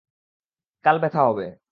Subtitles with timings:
[0.85, 1.45] কাল ব্যথা হবে।